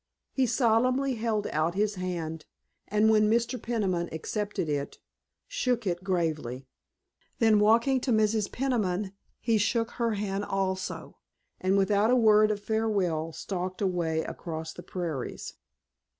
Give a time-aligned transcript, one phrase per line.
[0.31, 2.47] He solemnly held out his hand,
[2.87, 3.61] and when Mr.
[3.61, 4.97] Peniman accepted it
[5.47, 6.65] shook it gravely.
[7.37, 8.51] Then walking to Mrs.
[8.51, 11.17] Peniman he shook her hand also,
[11.59, 15.53] and without a word of farewell stalked away across the prairies.